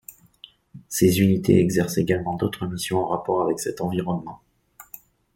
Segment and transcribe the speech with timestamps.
[0.87, 4.41] Ces unités exercent également d'autres missions en rapport avec cet environnement.